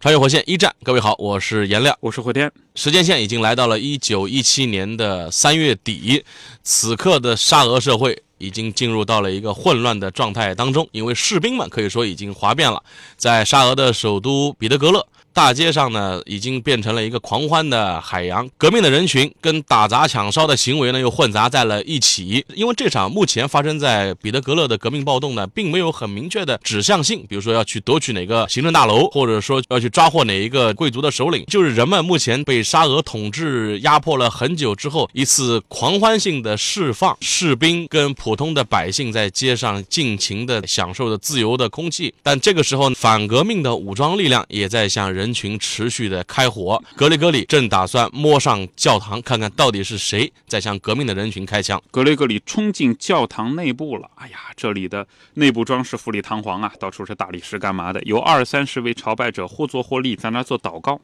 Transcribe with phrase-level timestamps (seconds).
[0.00, 2.52] 穿越火线一战，各位好，我是颜亮，我是霍天。
[2.76, 6.24] 时间线已经来到了一九一七年的三月底，
[6.62, 12.80] 此刻的沙俄社会已经进入到了一个混乱的状态当中，因为士兵们可以说已经哗变了，
[13.16, 15.04] 在沙俄的首都彼得格勒。
[15.38, 22.44] 大街上呢，已经变成了一个狂欢的海洋，革命的人群跟打砸抢烧的行为呢，又混杂在了一起。
[22.56, 42.12] 因为这场目前发生在彼得格勒的革命暴动呢，并没有很明确的指向性，比如说要去夺取哪个行政大楼，或者说要去抓获哪一个贵族的首领，就是人们目前被沙俄统治压迫了很久之后，一次狂欢性的释放，士兵跟普通的百姓在街上尽情的享受着自由的空气。
[42.24, 45.27] 但这个时候，反革命的武装力量也在向人。
[45.28, 51.78] 人群持续的开火，格雷格里正打算摸上教堂，看看到底是谁在向革命的人群开枪。
[51.90, 60.98] 格雷格里冲进教堂内部了，哎呀，这里的内部装饰富丽堂皇啊，到处是大理石干嘛的，有二三十位朝拜者或坐或立在那做祷告。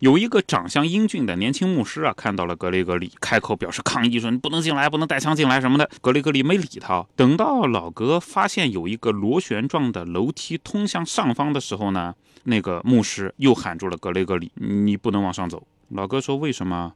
[0.00, 7.06] 有一个长相英俊的年轻牧师啊，看到了格雷格里，开口表示抗议说：“你不能进来，不能带枪进来什么的。”格雷格里没理他。
[7.14, 16.92] 等到老格发现有一个螺旋状的楼梯通向上方的时候呢，那个牧师又喊住了格雷格里：“你不能往上走。”老哥说：“为什么？”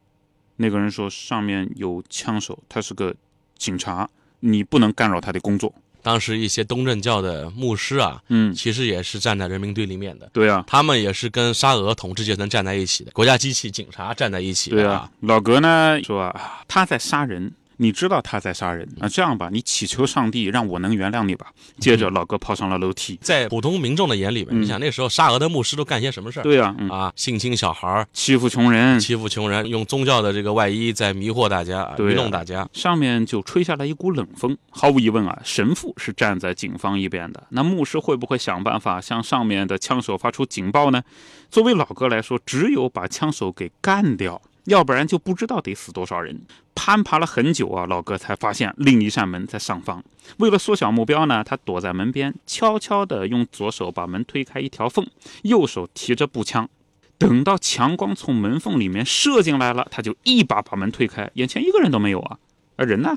[0.56, 3.14] 那个人说：“上面有枪手，他是个
[3.58, 4.08] 警察，
[4.40, 10.28] 你不能干扰他的工作。”当时一些东正教的牧师啊，嗯，其实也是站在人民对立面的。
[10.34, 14.70] 对啊，他们也是跟沙俄统治阶层站在一起的，国家机器、警察站在一起。
[14.70, 16.34] 对啊，老格呢说
[16.68, 17.52] 他在杀人。
[17.76, 19.08] 你知道他在杀人啊？
[19.08, 21.46] 这样吧，你祈求上帝让我能原谅你吧。
[21.78, 23.18] 接着，老哥跑上了楼梯。
[23.20, 26.42] 在普通民众的眼里面，你想那时候沙俄的牧师都干些什么事儿？
[26.42, 32.68] 对呀，啊，性侵小孩欺负穷人，欺负穷人，用宗教的这个外衣在迷惑大家，愚弄大家。
[32.72, 34.56] 上面就吹下来一股冷风。
[34.70, 37.42] 毫无疑问啊，神父是站在警方一边的。
[37.50, 41.02] 那牧师会不会想办法向上面的枪手发出警报呢？
[41.50, 44.40] 作为老哥来说，只有把枪手给干掉。
[44.64, 46.40] 要不然就不知道得死多少人。
[46.74, 50.02] 攀爬了很久啊，老哥才发现另一扇门在上方。
[50.38, 55.06] 为了缩小目标呢，他躲在门边，悄悄地用左手把门推开一条缝，
[55.42, 56.68] 右手提着步枪。
[57.16, 62.38] 等到强光从门缝里面射进来了，他就一把把门推开，眼前一个人都没有啊。
[62.76, 63.16] 而人呢？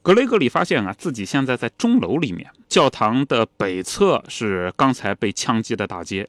[0.00, 6.28] 格雷格里发现啊，自己现在在钟楼里面，教堂的北侧是刚才被枪击的大街。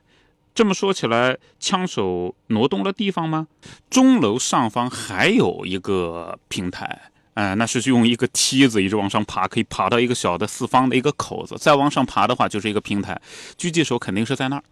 [0.54, 3.48] 这么说起来，枪手挪动了地方吗？
[3.90, 11.56] 钟楼上方还有一个平台，嗯，那是用一个梯子一直往上爬，可以爬到一个小的四方的一个口子。
[11.58, 13.20] 再往上爬的话，就是一个平台。
[13.58, 14.64] 狙击手肯定是在那儿。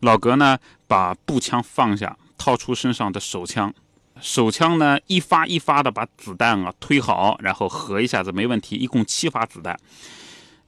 [0.00, 3.74] 老格呢，把步枪放下，掏出身上的手枪，
[4.22, 9.78] 手枪呢一发一发的把子弹啊推好，然后合一下子没问题，一共七发子弹。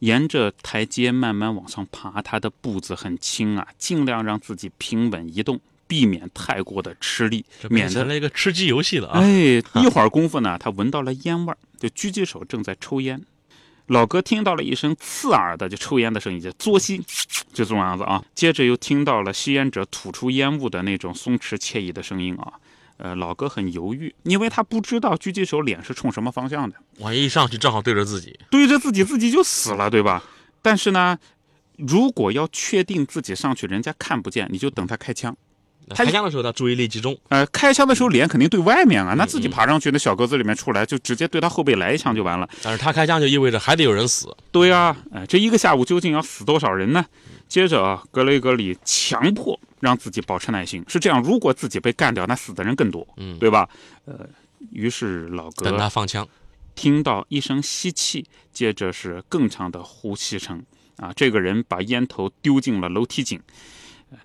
[0.01, 9.21] 沿着台阶慢慢往上爬，他的步子很轻啊，尽量让自己平稳移动，避免太过的吃力，免得那个吃鸡游戏了啊！
[9.21, 13.21] 哎， 一会儿功夫呢，他闻到了烟味儿，就狙击手正在抽烟。
[13.87, 16.99] 老哥听到了一声刺耳的就抽烟的声音，就作吸，
[17.53, 18.25] 就这种样子啊。
[18.35, 22.55] 接着又听到了吸烟者吐出烟雾的那种松弛惬意的声音啊。
[23.03, 26.77] 呃，老哥很犹豫，因为他不知道狙击手脸是冲什么方向的。
[26.99, 30.23] 万一上去正好对着自己，对着自己，自己就死了，对吧？
[30.61, 31.19] 但是呢，
[31.79, 35.35] 如果要确定自己上去人家看不见，你就等他开枪。
[35.95, 37.19] 开枪的时候他注意力集中。
[37.31, 42.49] 呃，开枪的时候脸肯定对外面啊，那自己爬上去，那小格子里面出来，就直接对他后背来一枪就完了。
[42.63, 44.37] 但是他开枪就意味着还得有人死。
[44.53, 47.05] 对啊，哎，这一个下午究竟要死多少人呢？
[47.51, 51.21] 接着啊，格雷格里强迫让自己保持耐心，是这样。
[51.21, 53.69] 如果自己被干掉，那死的人更多，嗯，对吧？
[54.05, 54.25] 呃，
[54.71, 56.27] 于是老格等他放枪，
[56.77, 60.65] 听到一声吸气，接着是更长的呼吸声。
[60.97, 63.41] 啊，这个人把烟头丢进了楼梯井，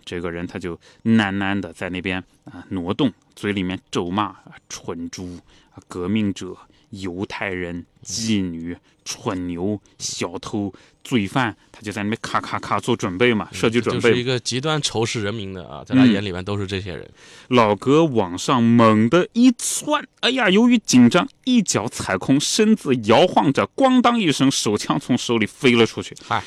[0.06, 0.75] 这个人他就
[1.06, 4.36] 喃喃的在那边啊挪动，嘴里面咒骂
[4.69, 5.39] 蠢猪
[5.74, 6.56] 啊，革命者。
[7.00, 14.09] 犹太人、妓女、蠢牛、小偷、罪犯，他就在那边咔咔咔做准备嘛，设计准备。
[14.09, 17.09] 就是一个极端仇视人民的啊，在他眼里面都是这些人。
[17.50, 26.15] 老哥往上猛地一窜，哎呀，由于紧张，一脚踩空，身子摇晃着，咣当一声，手枪从手里飞了出去。
[26.25, 26.44] 嗨，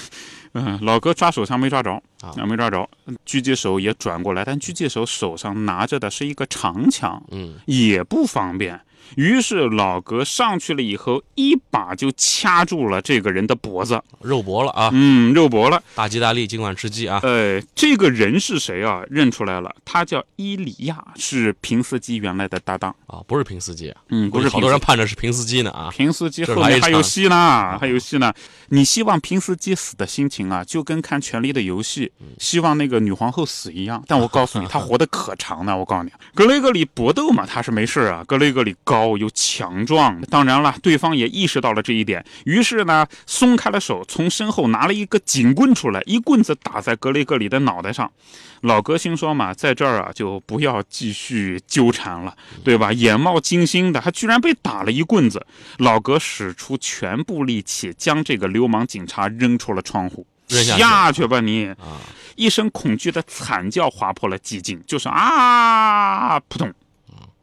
[0.54, 1.90] 嗯，老哥抓手枪没抓着
[2.20, 2.88] 啊没抓着，
[3.24, 8.78] 狙击手也转过来，但狙击手手上拿着的是一个长枪，嗯，也不方便。
[9.16, 15.82] 于是老格上去了以后，一把就掐住了这个人的脖子，肉搏了啊，嗯，肉搏了。
[15.94, 17.20] 大吉大利，今晚吃鸡啊！
[17.22, 19.02] 呃，这个人是谁啊？
[19.10, 22.94] 认出来了，他叫伊里亚，是平斯基原来的搭档。
[23.06, 25.90] 啊，不是平斯基啊，嗯，不是好多人盼着是平斯基呢啊。
[25.90, 28.32] 平斯基后面还有戏呢，还有戏呢。
[28.68, 34.02] 你希望平斯基死的心情啊，就跟看《权力的游戏》希望那个女皇后死一样。
[34.06, 35.76] 但我告诉你，他 活得可长呢。
[35.76, 38.24] 我告诉你，格雷格里搏斗嘛，他是没事啊。
[38.26, 48.12] 格雷格里高又强壮，当然了，对方也意识到了这一点，于是呢，松开了手，从身后拿了一个警棍出来，一棍子打在格雷格里的脑袋上。
[48.60, 52.92] 老格心说嘛，在这儿啊，就不要继续纠缠了，对吧？
[52.92, 55.46] 眼冒金星的，他居然被打了一棍子。
[55.78, 60.26] 老格使出全部力气，将这个流氓警察扔出了窗户。
[60.48, 61.68] 下去下去吧你！
[61.70, 61.96] 啊，
[62.36, 66.70] 一声恐惧的惨叫划破了寂静，就是啊，扑通，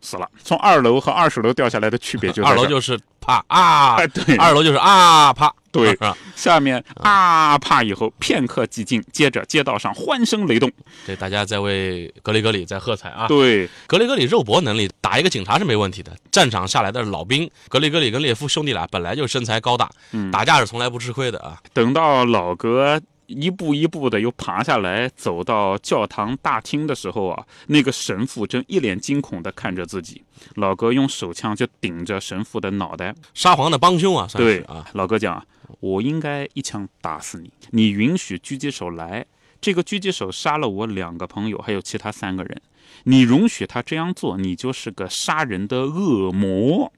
[0.02, 0.28] 死了。
[0.44, 5.98] 从二楼和二十楼掉下来的区别就在这儿二楼就是啪啊哎，对二楼就是啊啪，对？
[6.36, 10.72] 下面啊啪以后片刻寂静，接着街道上欢声雷动。
[11.06, 13.28] 对大家在为格雷格里在喝彩啊！
[13.28, 21.58] 对，格雷格里肉搏能力打一个警察是没问题的，战场下来的老兵，格雷格里跟列夫兄弟俩本来就身材高大，嗯打架是从来不吃亏的啊。
[21.74, 23.00] 等到老格
[23.30, 30.24] 一步一步的又爬下来，走到教堂大厅的时候啊，那个神父正一脸惊恐的看着自己。
[30.56, 33.14] 老哥用手枪就顶着神父的脑袋。
[33.34, 35.46] 沙皇的帮凶啊，算对是啊，老哥讲啊，
[35.80, 39.26] 我应该一枪打死你，你允许狙击手来。
[39.62, 42.62] 这个狙击手杀了我两个朋友，还有其他三个人。
[43.04, 46.92] 你容许他这样做，你就是个杀人的恶魔。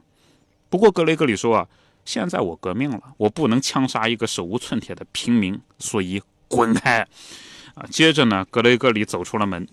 [0.69, 1.67] 不过格雷格里说啊，
[2.05, 7.07] 现在我革命了，我不能枪杀一个手无寸铁的平民，所以滚开！
[7.75, 9.67] 啊，接着呢，格雷格里走出了门。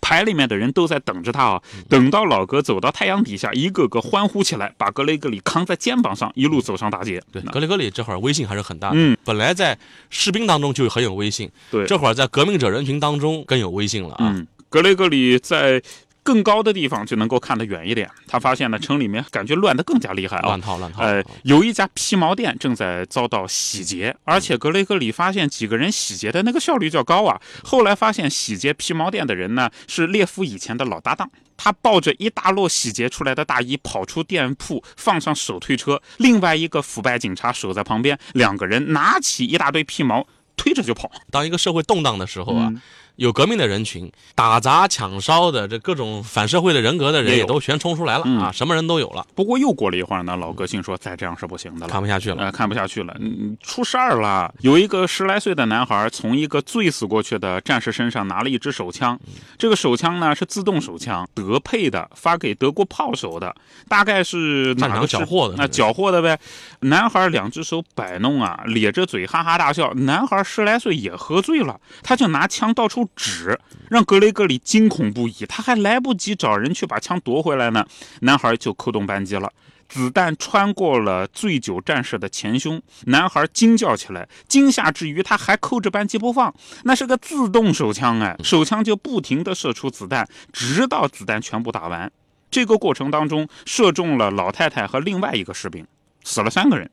[0.00, 1.62] 排里面的人都在等着他啊！
[1.88, 7.20] 等到老哥走到太阳底下，一个个欢呼起来，把格雷格里扛在肩膀上，一路走上大街。
[7.32, 8.94] 对，格雷格里这会儿威信还是很大的。
[8.96, 9.76] 嗯，本来在
[10.08, 14.32] 士兵当中就很有威信，对这会儿在革命者人群当中更有威信了啊。
[14.32, 15.82] 嗯，格雷格里在
[16.22, 18.08] 更高的地方就能够看得远一点。
[18.26, 20.60] 他发现呢，城里面感觉乱得更加厉害啊乱。
[20.60, 21.02] 套乱套。
[21.02, 27.40] 呃，有一家皮毛店正在遭到洗劫，而且格雷格里发现几个人洗劫的那个效率较高啊。
[27.64, 40.26] 后来发现洗劫皮毛店的人呢是列夫以前的老搭档，他抱着一大摞洗劫出来的大衣跑出店铺，放上手推车，另外一个腐败警察守在旁边，两个人拿起一大堆皮毛
[40.56, 41.10] 推着就跑。
[41.30, 42.80] 当一个社会动荡的时候啊，嗯
[43.20, 52.00] 有革命的人群，打砸抢烧的这各种反社会的人格的人也都全冲出来了、嗯啊，什么人都有了，不过又过了一会儿呢，老革新说再这样是不行的了看。
[52.00, 52.36] 不下去了。
[52.38, 54.50] 呃，看不下去了，嗯，出事儿了。
[54.60, 59.20] 有一个十来岁的男孩从一个醉死过去的战士身上拿了一支手枪，
[59.58, 63.54] 这个手枪呢是自动手枪，德配的，发给德国炮手的，
[63.86, 66.40] 大概是哪个缴获的那缴获的呗。
[66.80, 69.92] 男孩两只手摆弄啊，咧着嘴哈哈大笑。
[69.92, 73.58] 男孩十来岁也喝醉了，他就拿枪到处纸，
[73.88, 75.46] 让格雷格里惊恐不已。
[75.48, 77.86] 他还来不及找人去把枪夺回来呢，
[78.20, 79.52] 男孩就扣动扳机了。
[79.88, 86.54] 子弹穿过了醉酒战士的前胸，男孩惊叫起来，惊吓之余他还扣着扳机不放。
[86.84, 92.10] 那是个自动手枪哎，手枪就不停地射出子弹，直到子弹全部打完。
[92.52, 95.84] 这个过程当中，射中了老太太和另外一个士兵，
[96.22, 96.88] 死了三个人。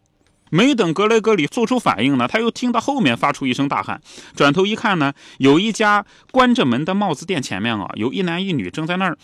[0.50, 4.02] 没等格雷格里做出反应呢，他又听到后面发出一声大喊，
[4.36, 9.18] 转头一看呢，有一家关着门的帽子店前面啊，有一男一女正在那儿，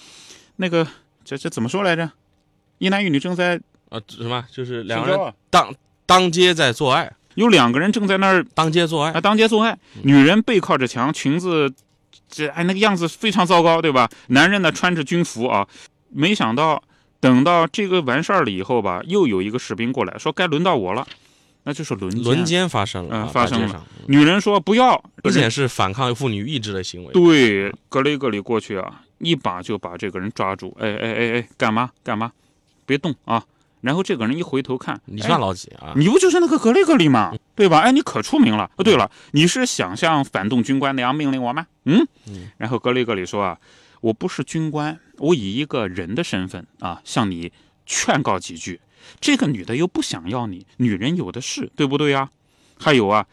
[0.57, 0.87] 那个
[1.23, 2.11] 这这怎么说来着？
[2.79, 4.43] 一男一女正在啊，什么？
[4.51, 5.73] 就是两个人当
[6.05, 11.71] 当街在做爱，有两个人正在那儿当街做爱啊，当街做爱，女人背靠着墙，裙子
[12.29, 14.09] 这哎那个样子非常糟糕，对吧？
[14.27, 15.65] 男人呢穿着军服啊，
[16.09, 16.83] 没想到
[17.23, 21.07] 等到这个完事儿了以后吧，又有一个士兵过来说该轮到我了，
[21.63, 22.23] 那就是轮奸。
[22.23, 27.13] 轮奸发生了，发生了女人说不要，而且是反抗妇女意志的行为。
[27.13, 32.33] 对，格雷格里过去啊，一把就把这个人抓住，哎哎哎哎，干嘛干嘛？
[32.85, 33.41] 别动啊！
[33.79, 35.93] 然后这个人一回头看，哎你算老几啊？
[35.95, 37.33] 你不就是那个格雷格里吗？
[37.55, 37.79] 对吧？
[37.79, 38.69] 哎，你可出名了。
[38.75, 41.65] 哦，对了，你是想像反动军官那样命令我吗？
[41.85, 42.05] 嗯。
[42.57, 43.57] 然后格雷格里说啊，
[44.03, 47.53] 我不是军官，我以一个人的身份啊，向你
[47.85, 48.81] 劝告几句。
[49.21, 52.29] 这个女的又不想要你，女人有的是，对不对呀？
[52.77, 53.25] 还有啊，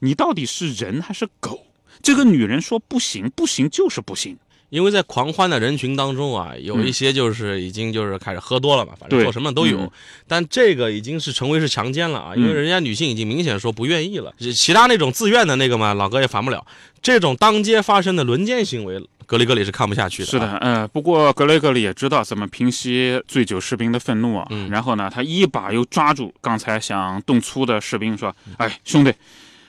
[0.00, 1.66] 你到底是人还是狗？
[2.02, 4.36] 这个女人说不行，不行就是不行。
[4.68, 9.80] 因为在狂欢的人群当中啊，有一些就是已经就是开始喝多了嘛，反正做什么都有。
[9.80, 9.90] 嗯
[10.26, 14.34] 但这个已经是成为是强奸了啊，因为嗯人家女性已经明显说不愿意了。
[14.54, 16.66] 其他那种自愿的那个嘛，老哥也烦不了。
[17.00, 20.30] 这种当街发生的轮奸行为，格雷格里是看不下去的、啊。
[20.30, 24.46] 是的，呃，不过格雷格里也知道怎么平息醉酒士兵的愤怒啊。
[24.48, 29.12] 嗯然后呢，他一把又抓住刚才想动粗的士兵，说：“哎，兄弟，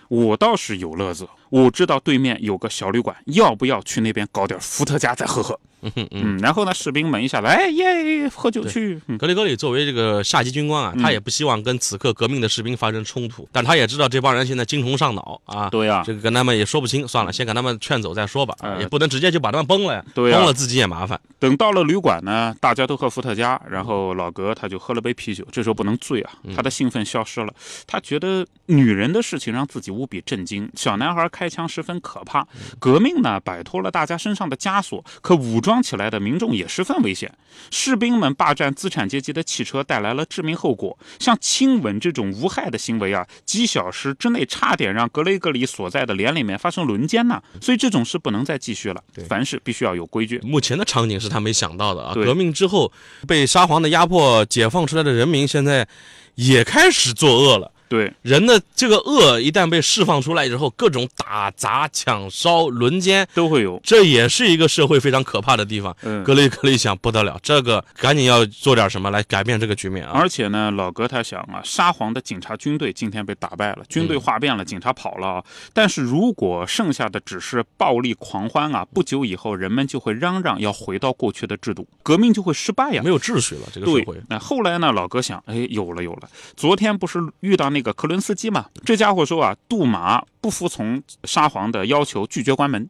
[0.08, 6.08] 我倒是有乐子，我知道对面有个小旅馆，要不要去那边搞点伏特加再喝喝？”嗯嗯。
[6.12, 9.00] 嗯，然后呢，士兵们一下来，哎耶，喝酒去。
[9.08, 21.20] 嗯格里格里作为这个下级军官啊，嗯他也不希望跟此刻革命的士兵发生冲突，但他也知道这帮人现在精虫上脑啊，对呀、这个跟他们也说不清，算了，先给他们劝走再说吧，呃也不能直接就把他们崩了呀，对呀崩了自己也麻烦。
[21.38, 25.46] 等到了旅馆呢，大家都喝伏特加，然后老格他就喝了杯啤酒。
[25.52, 27.54] 这时候不能醉啊，他的兴奋消失了。
[27.88, 32.48] 他觉得女人的事情让自己无比震惊，小男孩开枪十分可怕。
[32.80, 37.32] 革命呢，摆脱了大家身上的枷锁，可武装起来的民众也十分危险。
[37.70, 40.98] 士兵们霸占资产阶级的汽车，带来了致命后果。
[41.20, 49.04] 像亲吻这种无害的行为啊，几小时之内差点让格雷格里所在的连里面发生轮奸呐、所以这种事不能再继续了。
[49.28, 50.40] 凡事必须要有规矩。
[50.44, 52.14] 目前的场景是他没想到的啊！
[52.16, 52.92] 革命之后
[53.28, 55.88] 被沙皇的压迫解放出来的人民，现在
[56.36, 57.72] 也开始作恶了。
[57.90, 63.82] 对，人的这个恶一旦被释放出来之后，各种打砸、抢烧、轮奸，都会有。
[63.84, 65.96] 这也是一个社会非常可怕的地方。
[66.04, 70.12] 嗯格雷格里想不得了，这个赶紧要做点什么来改变这个局面啊！
[70.14, 75.44] 而且呢，老格他想啊，沙皇的警察军队今天被打败了，军队嗯哗变了，警察跑了啊。
[75.74, 83.02] 但是如果剩下的只是暴力狂欢啊，不久以后人们就会嚷嚷要回到过去的制度，革命就会失败呀。
[83.04, 84.92] 没有秩序了，这个社会，那后来呢？
[84.92, 86.28] 老哥想，哎，有了有了。
[86.58, 88.66] 昨天不是遇到那个克伦斯基嘛？
[88.84, 92.90] 这家伙说啊，杜马不服从沙皇的要求，拒绝关门。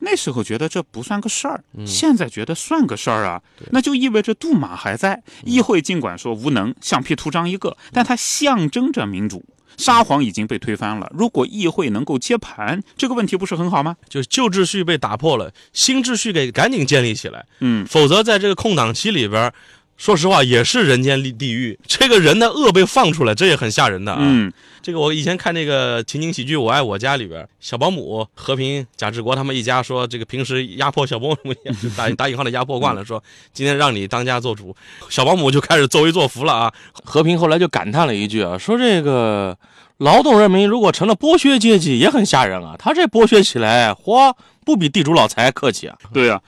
[0.00, 3.40] 那时候觉得这不算个事儿，现在觉得算个事儿啊。
[3.70, 5.22] 那就意味着杜马还在。
[5.44, 9.44] 议会尽管说无能，橡皮图章一个，但它象征着民主。
[9.76, 13.96] 沙皇已经被推翻了，如果议会能够接盘，这个问题不是很好吗？
[14.10, 19.54] 就是旧秩序被打破了，新秩序给赶紧建立起来，嗯，否则在这个空档期里边儿，
[20.00, 21.78] 说实话也是人间地狱。
[21.86, 24.18] 这个人的恶被放出来，这也很吓人的啊。
[24.22, 31.54] 嗯，这个我以前看那个情景喜剧《我爱我家》里边，小保姆和平、贾志国他们一家说，这个平时压迫小保姆，
[31.94, 34.74] 打 打引号的压迫惯了，说今天让你当家做主，
[35.10, 36.72] 小保姆就开始作威作福了啊。
[37.04, 39.54] 和平后来就感叹了一句啊，说这个
[39.98, 42.74] 劳动人民如果成了剥削阶级，也很吓人啊。
[42.78, 45.94] 他这剥削起来，嚯，不比地主老财客气啊。
[46.10, 46.40] 对呀、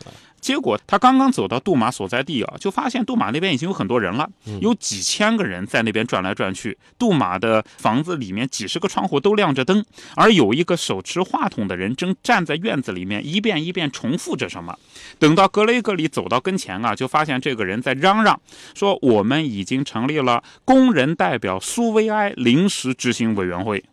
[0.42, 4.28] 结果他刚刚走到杜马所在地啊，就发现杜马那边已经有很多人了，
[4.60, 6.76] 有几千个人在那边转来转去。
[6.98, 9.84] 杜马的房子里面几十个窗户都亮着灯，
[10.16, 14.76] 而有一个手持话筒的人正站在院子里面一遍一遍重复着什么。
[15.20, 18.40] 等到格雷格里走到跟前啊，就发现这个人在嚷嚷
[18.74, 23.84] 说：“我们已经成立了工人代表苏维埃临时执行委员会。”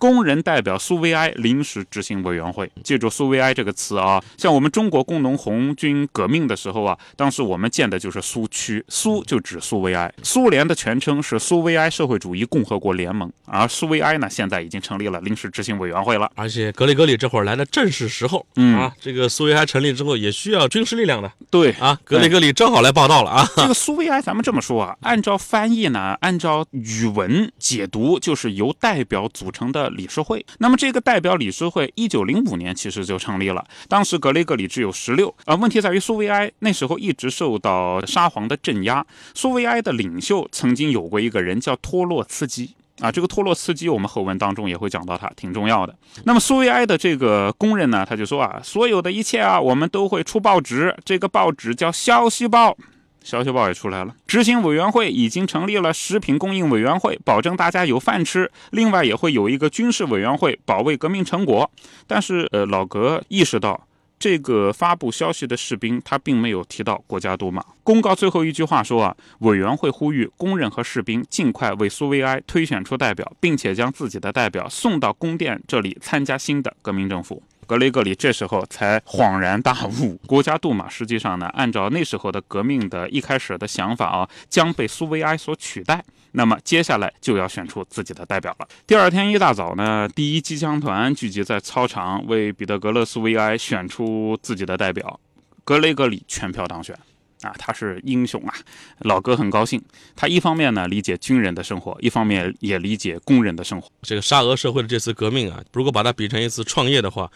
[0.00, 4.18] 工人代表苏维埃临时执行委员会，记住苏维埃这个词啊。
[4.38, 10.10] 像我们中国工农红军革命的时候啊，当时我们建的就是苏区，苏就指苏维埃。
[10.22, 16.30] 苏联的全称是苏维埃社会主义共和国联盟，而苏维埃呢，现在已经成立了临时执行委员会了。
[16.34, 23.46] 而且格里格里这会儿来的正是时候、嗯啊，这个苏维埃成立之后也需要军事力量的对啊，格里格里正好来报道了啊。
[23.54, 30.44] 这个苏维埃，咱们这么说啊，按照翻译呢，按照语文解读，就是由代表组成的理事会。
[30.58, 35.34] 那么这个代表理事会，一九零五年其实就成立了，当时格雷格里只有十六。
[35.44, 39.04] 啊，问题在于苏维埃那时候一直受到沙皇的镇压。
[39.34, 42.74] 苏维埃的领袖曾经有过一个人叫托洛茨基。
[43.00, 45.96] 啊，这个托洛茨基，我们后文当中也会讲到他，挺重要的。
[46.24, 52.72] 那么苏维埃的这个工人呢，他就说啊，所有的一切啊，我们都会出报纸，这个报纸叫《消息报》。
[53.22, 58.50] 消息报也出来了，执行委员会已经成立了食品供应委员会，保证大家有饭吃。
[58.70, 61.70] 另外也会有一个军事委员会，保卫革命成果。
[62.06, 63.86] 但是，呃，老格意识到，
[64.18, 67.64] 这个发布消息的士兵他并没有提到国家杜马。
[67.82, 77.42] 公告最后一句话说啊，委员会呼吁工人和士兵尽快为苏维埃推选出代表，并且将自己的代表送到宫殿这里参加新的革命政府。
[77.70, 86.04] 格雷格里这时候才恍然大悟，国家杜马实际上呢，按照那时候的革命的一开始的想法啊，将被苏维埃所取代。
[86.32, 88.66] 那么接下来就要选出自己的代表了。
[88.88, 95.20] 第二天一大早呢，第一机枪团聚集在操场，为彼得格勒苏维埃选出自己的代表。
[95.62, 96.98] 格雷格里全票当选。
[97.42, 98.54] 啊，他是英雄啊！
[99.00, 99.80] 老哥很高兴，
[100.14, 103.88] 他一方面呢理解军人的生活，一方面也理解工人的生活。
[104.02, 107.30] 这个沙俄社会的这次革命啊，如果把它比成一次创业的话，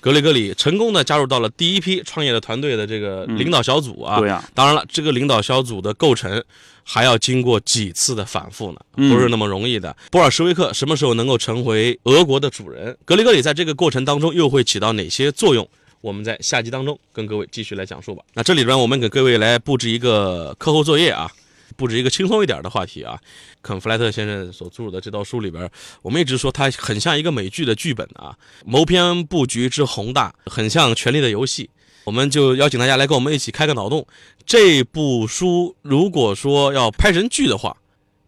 [0.00, 4.18] 格里格里成功的加入到了第一批创业的团队的这个领导小组啊。
[4.18, 6.42] 对啊，当然了，这个领导小组的构成
[6.82, 9.94] 还要经过几次的反复呢，不是那么容易的。
[10.10, 12.96] 波尔什维克什么时候能够成为俄国的主人？
[13.04, 15.68] 格里格里在这个过程当中又会起到哪些作用？
[16.00, 18.24] 我们在下集当中跟各位继续来讲述吧。
[18.32, 21.30] 那这里边我们给各位来布置一个课后作业啊，
[21.76, 23.20] 布置一个轻松一点的话题啊。
[23.62, 31.64] 肯弗莱特先生所著的这套书里边，我们一直说它很像一个美剧的剧本啊，谋篇布局之宏大，很像《权力的游戏》。
[32.04, 34.06] 我们就邀请大家来跟我们一起开个脑洞。
[34.46, 37.76] 这部书如果说要拍成剧的话，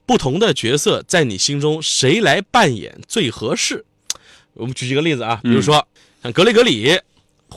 [0.05, 3.87] 不同的角色在你心中谁来扮演最合适？
[4.53, 5.89] 我们举几个例子啊，比如说
[6.23, 7.01] 像格雷格里。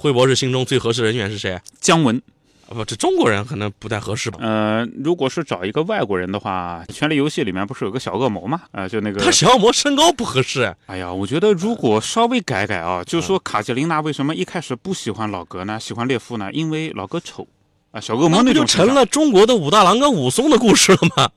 [0.05, 1.59] 惠博士心中最合适的人选是谁？
[1.79, 2.21] 姜文，
[2.69, 4.37] 啊不，这中国人可能不太合适吧。
[4.39, 8.61] 呃，如果是找一个外国人的话，《权力游戏》里面不是有个小恶魔吗？
[8.71, 10.71] 啊，就那个他小恶魔身高不合适。
[10.85, 15.79] 哎呀，我觉得如果稍微改改啊，就说卡捷琳娜为什么一开始不喜欢老格呢？
[15.79, 16.51] 喜欢列夫呢？
[16.53, 17.47] 因为老格丑
[17.89, 21.29] 啊，小恶魔那就成了中国的武大郎跟武松的故事了吗？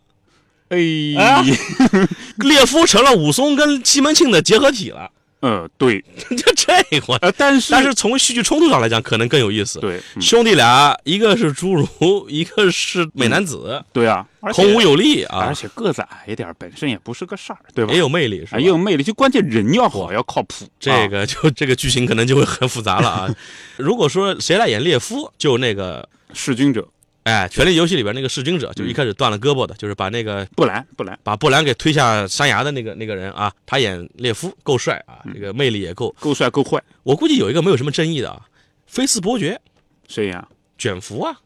[0.69, 0.77] 哎，
[2.37, 5.11] 列夫成了武松跟西门庆的结合体了。
[5.41, 6.05] 呃，对，
[6.37, 9.79] 就这会呃，但是但是从戏剧冲突上来讲，可能更有意思。
[9.79, 11.87] 对，兄弟俩，一个是侏儒，
[12.29, 13.81] 一个是美男子。
[13.93, 17.93] 对啊，孔武有力啊，而且个子矮一点，本身也不是个事儿，对吧？
[17.93, 18.59] 也有魅力，是吧？
[18.59, 20.67] 也有魅力，就关键人要好，要靠谱。
[20.81, 23.29] 这个就 这个剧情可能就会很复杂了啊。
[23.77, 26.87] 如果说谁来演列夫，就那个弑君者。
[27.29, 31.19] 哎，权力游戏里边那个弑君者，就一开始断了胳膊的，就是把那个布兰布兰。
[31.23, 36.83] 把布兰给推下山崖的那个那个人啊，他演列夫够帅啊，这个魅力也够，够帅够坏。
[37.03, 38.41] 我估计有一个没有什么争议的啊，
[38.87, 39.61] 菲斯伯爵，
[40.09, 40.49] 谁呀？
[40.79, 41.39] 卷福啊，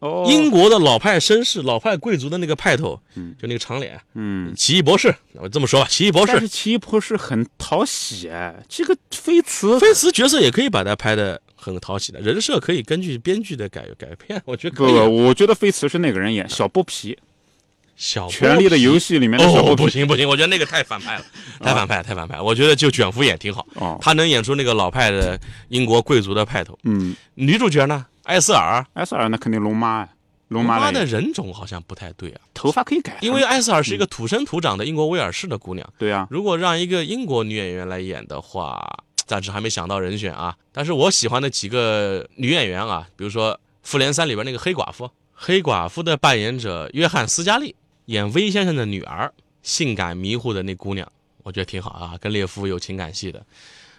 [0.00, 11.40] 哦，英国的老派绅士、老派贵族的那个派头，嗯，就那个长脸，嗯，奇异博士，我这么说吧，奇异博士，但是奇异博士很讨喜哎，这个菲茨，菲茨角色也可以把他拍的。
[11.60, 14.92] 很讨喜的人设可以根据编剧的改改编，我觉得可以。
[14.92, 17.16] 不，我觉得飞驰是那个人演小剥皮，
[17.96, 21.24] 小权力的游戏里面的小剥皮不行不行，我觉得那个太反派了，
[21.60, 22.40] 太反派太反派。
[22.40, 25.38] 我觉得就卷福演挺好，他能演出那个老派的
[25.68, 26.78] 英国贵族的派头。
[26.84, 28.06] 嗯，女主角呢？
[28.22, 30.08] 艾瑟尔，艾瑟尔那肯定龙妈呀，
[30.48, 35.86] 龙妈的人种好像不太对啊，头发可以改，因为艾瑟尔是一个土生土长的英国威尔士的姑娘。
[35.98, 39.04] 对啊，如果让一个英国女演员来演的话。
[39.30, 47.72] 暂时还没想到人选啊，但是我喜欢的几个女演员啊，比如说《复联三》里边那个黑寡妇，黑寡妇的扮演者约翰斯嘉丽
[48.06, 51.06] 演威先生的女儿，性感迷糊的那姑娘，
[51.44, 53.40] 我觉得挺好啊，跟列夫有情感戏的。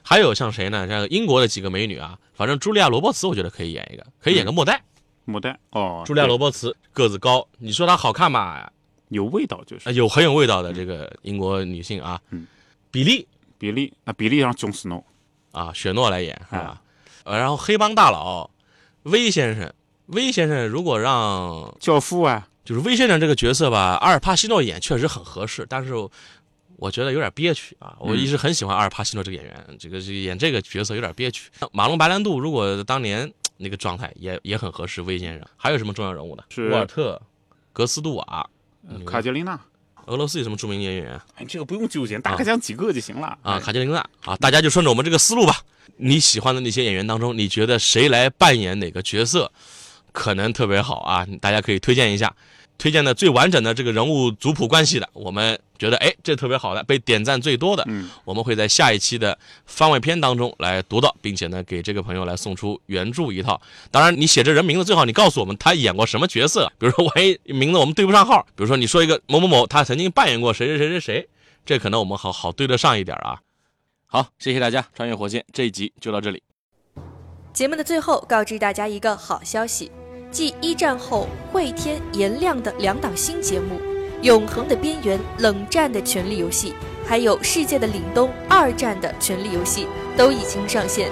[0.04, 0.86] 还有像谁呢？
[0.86, 4.84] 像英国的几个美女啊，反正茱莉亚·罗伯茨，我觉得可以演一个，可以演个莫代。
[5.24, 8.70] 莫代哦，茱莉亚·罗伯茨个子高，你说她好看吧？
[9.08, 12.20] 有味道就是，有很有味道的这个英国女性啊。
[12.32, 12.46] 嗯，
[12.91, 13.26] 比利，
[13.58, 15.02] 比利啊，比利让琼斯诺。
[15.52, 16.82] 啊，雪诺来演是吧？
[17.24, 18.50] 呃，然后黑帮大佬
[19.04, 19.72] 威先生，
[20.08, 25.94] 威先生如果让教父啊，就是威先生这个角色吧，阿尔帕西诺演确实很合适，但是
[26.78, 27.96] 我觉得有点憋屈啊。
[28.00, 31.52] 我一直很喜欢阿尔帕西诺这个演员，这个演这个角色有点憋屈。
[31.72, 35.48] 马龙白兰度如果当年那个状态也也很合适，威先生。
[35.58, 36.44] 还有什么重要人物呢？
[36.50, 37.22] 是沃尔特、
[37.72, 38.50] 格斯杜瓦、
[39.06, 39.60] 卡捷琳娜。
[40.12, 41.17] 俄罗斯有什么著名演员？
[41.36, 43.58] 哎，这个不用纠结，大概讲几个就行了啊。
[43.58, 45.62] 卡捷琳娜啊，大家就顺着我们这个思路吧。
[45.95, 49.50] 你喜欢的那些演员当中，你觉得谁来扮演哪个角色，
[50.12, 51.26] 可能特别好啊？
[51.39, 52.36] 大家可以推荐一下。
[52.82, 63.62] 推荐的最完整的这个人物族谱关系的，我们觉得哎，这特别好的，被点赞最多的，嗯，我们会在下一期的番外篇当中来读到，并且呢，给这个朋友来送出原著一套。
[63.91, 71.30] 当然，你写这人名字最好你告诉我们他演过什么角色，比如说万一名字我们对不上号，比如说你说一个某某某，他曾经扮演过谁谁谁谁谁，
[71.63, 73.39] 这可能我们好好对得上一点啊。
[74.08, 76.41] 好，谢谢大家，穿越火线这一集就到这里。
[77.54, 79.91] 节目的最后，告知大家一个好消息。
[80.32, 83.76] 继一战后会天颜亮的两档新节目
[84.22, 86.70] 《永恒的边缘》《冷战的权力游戏》，
[87.06, 91.10] 还有《世界的凛冬》二战的权力游戏都已经上线。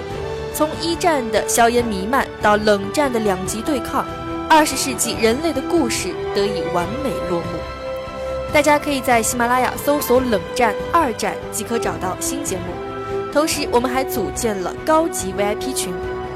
[0.54, 4.06] 从一战的硝烟弥漫到冷战的两极对抗，
[4.48, 7.58] 二十世纪人类的故事得以完美落幕。
[8.54, 12.72] 大家可以在喜马拉雅搜索“冷战二战”即可找到新节目。
[13.32, 15.92] 同时，我们还组建了高级 VIP 群。